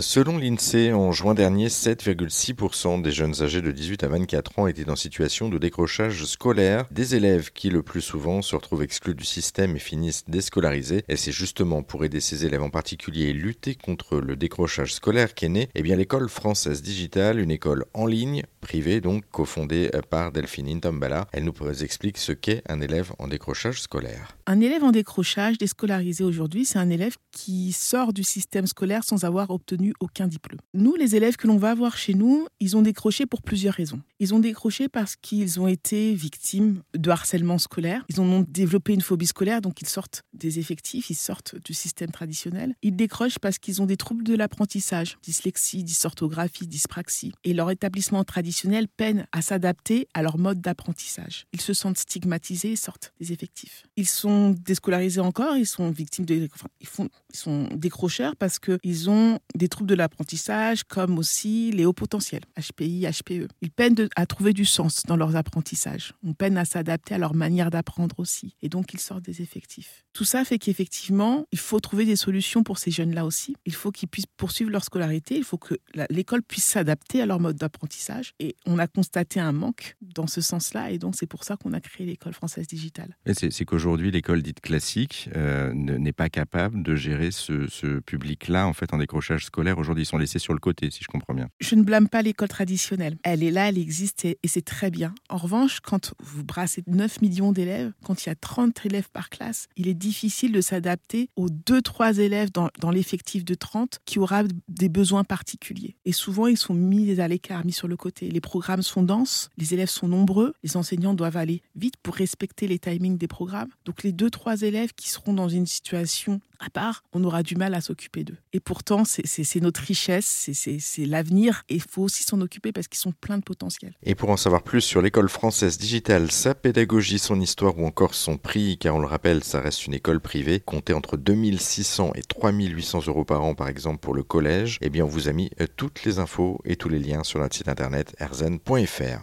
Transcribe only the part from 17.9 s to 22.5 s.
en ligne, privée donc, cofondée par Delphine Intombala. Elle nous explique ce